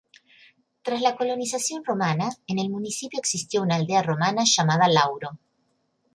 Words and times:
Tras 0.81 0.99
la 0.99 1.15
colonización 1.15 1.83
romana, 1.85 2.31
en 2.47 2.57
el 2.57 2.71
municipio 2.71 3.19
existió 3.19 3.61
una 3.61 3.75
aldea 3.75 4.01
romana 4.01 4.41
llamada 4.45 4.87
"Lauro". 4.87 5.29